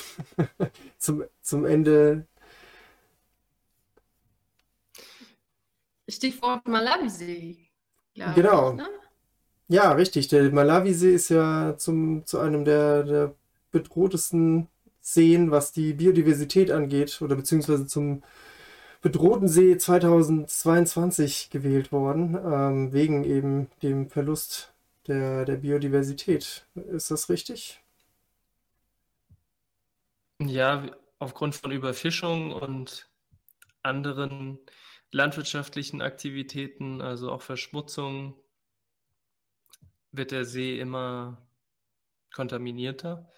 [0.98, 2.26] zum, zum Ende?
[6.10, 7.56] Stichwort Malawisee.
[8.34, 8.72] Genau.
[8.72, 8.88] Ich, ne?
[9.68, 10.28] Ja, richtig.
[10.28, 13.34] Der Malawisee ist ja zum, zu einem der, der
[13.70, 14.68] bedrohtesten
[15.00, 18.22] Seen, was die Biodiversität angeht, oder beziehungsweise zum
[19.00, 24.72] bedrohten See 2022 gewählt worden, ähm, wegen eben dem Verlust
[25.06, 26.66] der, der Biodiversität.
[26.74, 27.82] Ist das richtig?
[30.40, 30.86] Ja,
[31.18, 33.08] aufgrund von Überfischung und
[33.82, 34.58] anderen
[35.12, 38.34] landwirtschaftlichen Aktivitäten, also auch Verschmutzung,
[40.12, 41.38] wird der See immer
[42.32, 43.28] kontaminierter.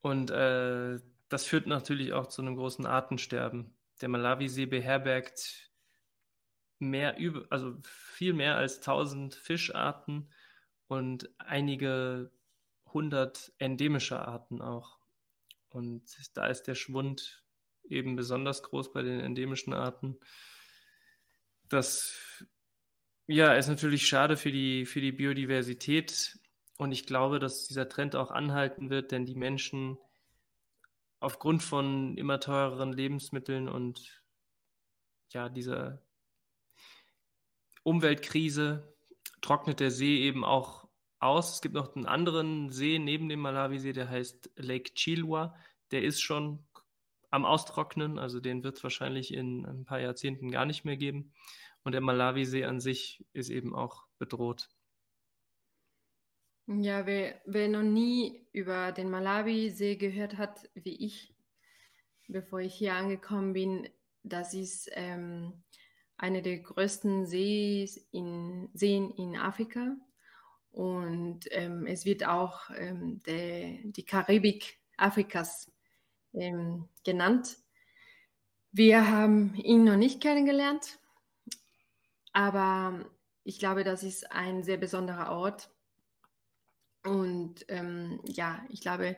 [0.00, 3.72] Und äh, das führt natürlich auch zu einem großen Artensterben.
[4.02, 5.70] Der Malawisee beherbergt
[6.78, 10.28] mehr über, also viel mehr als 1000 Fischarten
[10.88, 12.30] und einige
[12.92, 14.98] hundert endemische Arten auch.
[15.70, 16.02] Und
[16.34, 17.44] da ist der Schwund
[17.84, 20.18] eben besonders groß bei den endemischen Arten.
[21.68, 22.44] Das
[23.26, 26.38] ja, ist natürlich schade für die, für die Biodiversität.
[26.76, 29.96] Und ich glaube, dass dieser Trend auch anhalten wird, denn die Menschen
[31.22, 34.22] aufgrund von immer teureren Lebensmitteln und
[35.30, 36.02] ja, dieser
[37.84, 38.94] Umweltkrise
[39.40, 40.88] trocknet der See eben auch
[41.20, 41.54] aus.
[41.54, 45.56] Es gibt noch einen anderen See neben dem Malawisee, der heißt Lake Chilwa.
[45.90, 46.66] Der ist schon
[47.30, 51.32] am Austrocknen, also den wird es wahrscheinlich in ein paar Jahrzehnten gar nicht mehr geben.
[51.84, 54.68] Und der Malawisee an sich ist eben auch bedroht.
[56.80, 61.34] Ja, wer, wer noch nie über den Malawisee gehört hat, wie ich,
[62.28, 63.88] bevor ich hier angekommen bin,
[64.22, 65.64] das ist ähm,
[66.16, 69.96] eine der größten Sees in, Seen in Afrika.
[70.70, 75.70] Und ähm, es wird auch ähm, der, die Karibik Afrikas
[76.32, 77.58] ähm, genannt.
[78.70, 80.98] Wir haben ihn noch nicht kennengelernt,
[82.32, 83.04] aber
[83.44, 85.71] ich glaube, das ist ein sehr besonderer Ort.
[87.04, 89.16] Und ähm, ja, ich glaube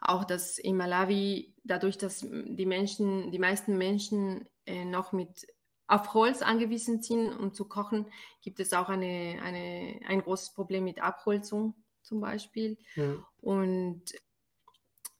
[0.00, 5.46] auch, dass in Malawi, dadurch, dass die Menschen, die meisten Menschen äh, noch mit
[5.88, 8.06] auf Holz angewiesen sind, um zu kochen,
[8.42, 12.76] gibt es auch eine, eine, ein großes Problem mit Abholzung zum Beispiel.
[12.94, 13.16] Ja.
[13.40, 14.02] Und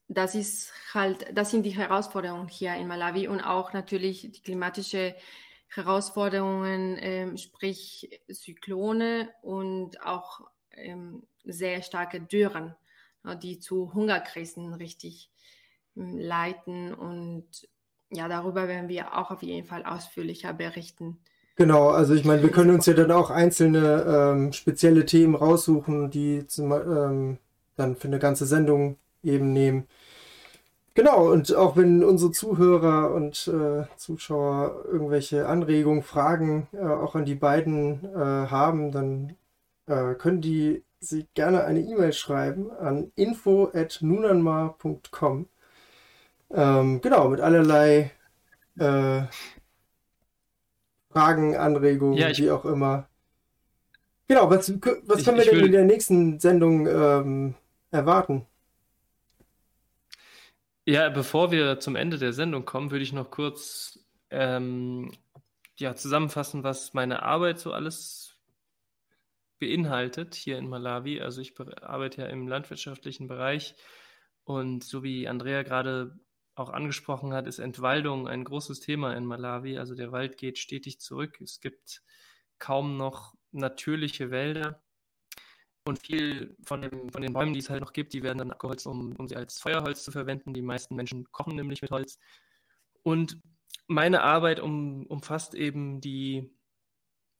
[0.07, 5.15] das ist halt, das sind die Herausforderungen hier in Malawi und auch natürlich die klimatische
[5.69, 12.75] Herausforderungen, ähm, sprich Zyklone und auch ähm, sehr starke Dürren,
[13.41, 15.31] die zu Hungerkrisen richtig
[15.95, 16.93] ähm, leiten.
[16.93, 17.67] Und
[18.09, 21.19] ja, darüber werden wir auch auf jeden Fall ausführlicher berichten.
[21.55, 26.11] Genau, also ich meine, wir können uns ja dann auch einzelne ähm, spezielle Themen raussuchen,
[26.11, 27.39] die zum, ähm,
[27.75, 29.87] dann für eine ganze Sendung eben nehmen.
[30.93, 37.25] Genau, und auch wenn unsere Zuhörer und äh, Zuschauer irgendwelche Anregungen, Fragen äh, auch an
[37.25, 39.35] die beiden äh, haben, dann
[39.87, 45.47] äh, können die sie gerne eine E-Mail schreiben an info.nunanmar.com.
[46.51, 48.11] Ähm, genau, mit allerlei
[48.77, 49.23] äh,
[51.09, 53.07] Fragen, Anregungen, ja, wie auch immer.
[54.27, 54.71] Genau, was,
[55.05, 55.65] was ich, können wir denn will...
[55.65, 57.55] in der nächsten Sendung ähm,
[57.91, 58.45] erwarten?
[60.85, 65.11] Ja, bevor wir zum Ende der Sendung kommen, würde ich noch kurz ähm,
[65.77, 68.26] ja, zusammenfassen, was meine Arbeit so alles
[69.59, 71.21] beinhaltet hier in Malawi.
[71.21, 73.75] Also ich arbeite ja im landwirtschaftlichen Bereich
[74.43, 76.17] und so wie Andrea gerade
[76.55, 79.77] auch angesprochen hat, ist Entwaldung ein großes Thema in Malawi.
[79.77, 81.39] Also der Wald geht stetig zurück.
[81.41, 82.01] Es gibt
[82.57, 84.81] kaum noch natürliche Wälder.
[85.85, 88.51] Und viel von, dem, von den Bäumen, die es halt noch gibt, die werden dann
[88.51, 90.53] abgeholzt, um, um sie als Feuerholz zu verwenden.
[90.53, 92.17] Die meisten Menschen kochen nämlich mit Holz.
[93.03, 93.39] Und
[93.87, 96.51] meine Arbeit um, umfasst eben die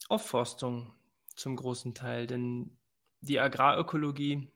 [0.09, 0.93] Aufforstung
[1.37, 2.77] zum großen Teil, denn
[3.21, 4.51] die Agrarökologie,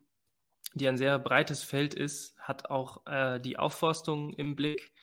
[0.74, 4.94] die ein sehr breites Feld ist, hat auch äh, die Aufforstung im Blick,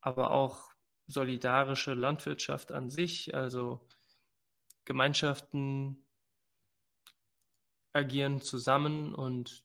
[0.00, 0.70] aber auch
[1.06, 3.86] solidarische Landwirtschaft an sich, also
[4.84, 6.04] Gemeinschaften,
[7.92, 9.64] agieren zusammen und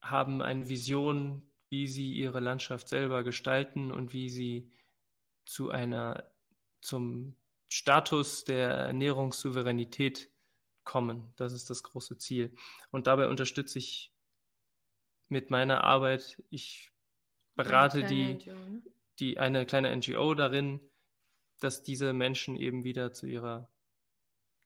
[0.00, 4.70] haben eine Vision, wie sie ihre Landschaft selber gestalten und wie sie
[5.46, 6.30] zu einer,
[6.80, 7.34] zum
[7.68, 10.30] Status der Ernährungssouveränität
[10.84, 11.32] kommen.
[11.36, 12.54] Das ist das große Ziel.
[12.90, 14.12] Und dabei unterstütze ich
[15.28, 16.92] mit meiner Arbeit, ich
[17.56, 18.82] berate die, NGO, ne?
[19.18, 20.80] die, eine kleine NGO darin,
[21.60, 23.68] dass diese Menschen eben wieder zu ihrer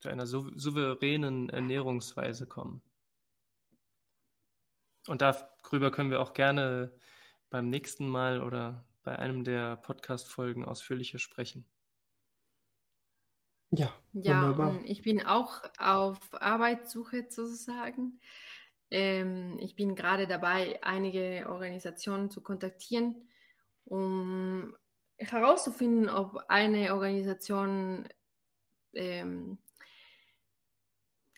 [0.00, 2.82] zu einer souveränen Ernährungsweise kommen.
[5.06, 6.92] Und darüber können wir auch gerne
[7.50, 11.66] beim nächsten Mal oder bei einem der Podcast-Folgen ausführlicher sprechen.
[13.70, 14.80] Ja, ja wunderbar.
[14.84, 18.20] ich bin auch auf Arbeitssuche sozusagen.
[18.90, 23.28] Ähm, ich bin gerade dabei, einige Organisationen zu kontaktieren,
[23.84, 24.74] um
[25.16, 28.08] herauszufinden, ob eine Organisation
[28.94, 29.58] ähm,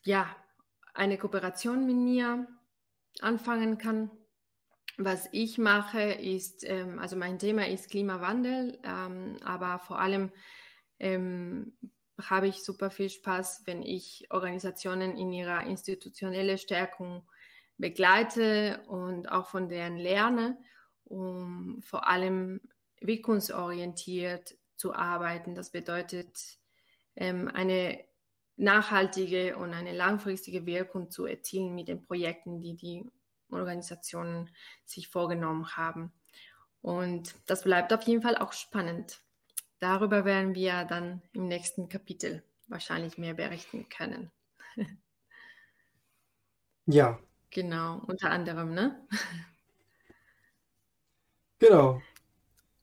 [0.05, 0.35] ja,
[0.95, 2.47] eine Kooperation mit mir
[3.21, 4.11] anfangen kann.
[4.99, 10.31] Was ich mache, ist, ähm, also mein Thema ist Klimawandel, ähm, aber vor allem
[10.99, 11.77] ähm,
[12.31, 17.29] habe ich super viel Spaß, wenn ich Organisationen in ihrer institutionellen Stärkung
[17.79, 20.59] begleite und auch von deren lerne,
[21.05, 22.61] um vor allem
[23.01, 25.55] wirkungsorientiert zu arbeiten.
[25.55, 26.59] Das bedeutet,
[27.17, 28.05] ähm, eine
[28.57, 33.05] nachhaltige und eine langfristige Wirkung zu erzielen mit den Projekten, die die
[33.51, 34.51] Organisationen
[34.85, 36.13] sich vorgenommen haben.
[36.81, 39.21] Und das bleibt auf jeden Fall auch spannend.
[39.83, 44.31] Darüber werden wir dann im nächsten Kapitel wahrscheinlich mehr berichten können.
[46.87, 47.19] ja.
[47.51, 49.05] Genau, unter anderem, ne?
[51.59, 52.01] Genau.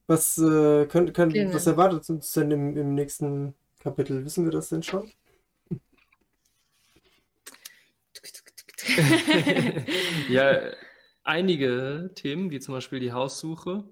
[0.07, 1.53] Was, äh, können, können, genau.
[1.53, 4.23] was erwartet uns denn im, im nächsten Kapitel?
[4.23, 5.11] Wissen wir das denn schon?
[10.29, 10.71] ja,
[11.23, 13.83] einige Themen, wie zum Beispiel die Haussuche,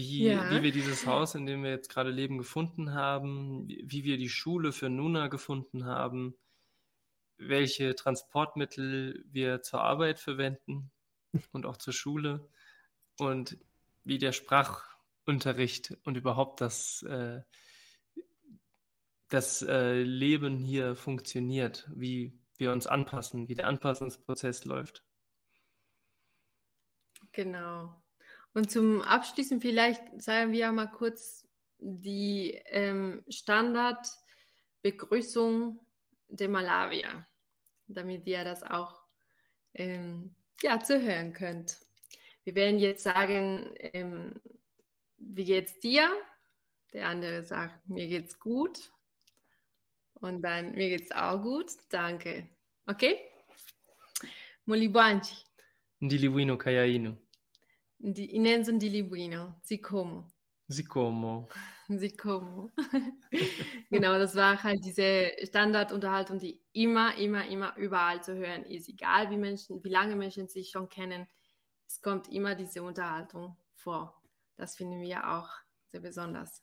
[0.00, 0.50] wie, ja.
[0.50, 4.30] wie wir dieses Haus, in dem wir jetzt gerade leben, gefunden haben, wie wir die
[4.30, 6.34] Schule für Nuna gefunden haben,
[7.36, 10.90] welche Transportmittel wir zur Arbeit verwenden
[11.52, 12.48] und auch zur Schule
[13.18, 13.58] und
[14.02, 17.42] wie der Sprachunterricht und überhaupt das, äh,
[19.28, 25.04] das äh, Leben hier funktioniert, wie wir uns anpassen, wie der Anpassungsprozess läuft.
[27.32, 28.02] Genau.
[28.54, 31.46] Und zum Abschließen vielleicht sagen wir mal kurz
[31.78, 35.78] die ähm, Standardbegrüßung
[36.28, 37.26] der Malawier,
[37.86, 39.00] damit ihr das auch
[39.74, 41.78] ähm, ja, zu hören könnt.
[42.44, 44.40] Wir werden jetzt sagen, ähm,
[45.18, 46.10] wie geht's dir?
[46.92, 48.90] Der andere sagt, mir geht's gut.
[50.14, 51.70] Und dann, mir geht's auch gut.
[51.88, 52.48] Danke.
[52.86, 53.18] Okay?
[54.66, 55.34] Mulibwanji.
[56.00, 57.16] Ndiliwino kayaino.
[58.00, 59.54] Ndi, inenzo ndiliwino.
[59.62, 60.30] Zikomo.
[60.70, 61.48] Zikomo.
[61.98, 62.70] Zikomo.
[63.90, 68.88] genau, das war halt diese Standardunterhaltung, die immer, immer, immer überall zu hören ist.
[68.88, 71.26] Egal wie Menschen, wie lange Menschen sich schon kennen,
[71.86, 74.22] es kommt immer diese Unterhaltung vor.
[74.56, 75.48] Das finden wir auch
[75.88, 76.62] sehr besonders.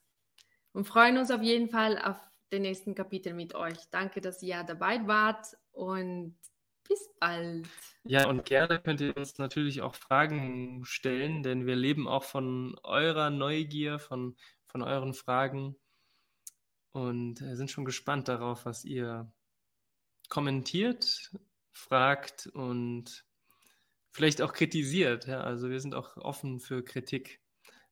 [0.72, 2.16] Und freuen uns auf jeden Fall auf
[2.50, 3.76] den nächsten Kapitel mit euch.
[3.90, 6.36] Danke, dass ihr dabei wart und
[6.88, 7.68] bis bald.
[8.04, 12.78] Ja, und gerne könnt ihr uns natürlich auch Fragen stellen, denn wir leben auch von
[12.82, 14.36] eurer Neugier, von,
[14.66, 15.76] von euren Fragen
[16.92, 19.30] und sind schon gespannt darauf, was ihr
[20.28, 21.32] kommentiert,
[21.70, 23.24] fragt und
[24.10, 25.26] vielleicht auch kritisiert.
[25.26, 25.40] Ja?
[25.40, 27.40] Also wir sind auch offen für Kritik.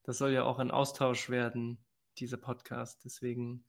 [0.03, 1.79] Das soll ja auch ein Austausch werden,
[2.19, 3.05] dieser Podcast.
[3.05, 3.65] Deswegen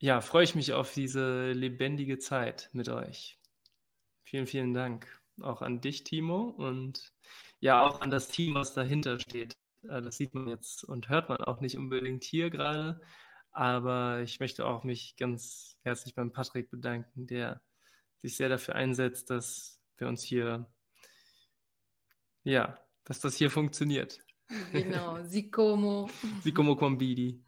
[0.00, 3.38] ja, freue ich mich auf diese lebendige Zeit mit euch.
[4.24, 5.06] Vielen, vielen Dank.
[5.40, 7.12] Auch an dich, Timo, und
[7.60, 9.56] ja, auch an das Team, was dahinter steht.
[9.82, 13.00] Äh, das sieht man jetzt und hört man auch nicht unbedingt hier gerade.
[13.50, 17.60] Aber ich möchte auch mich ganz herzlich beim Patrick bedanken, der
[18.18, 20.66] sich sehr dafür einsetzt, dass wir uns hier,
[22.44, 24.20] ja, dass das hier funktioniert.
[24.72, 26.08] Genau, Sicomo.
[26.42, 27.42] Sicomo Combidi.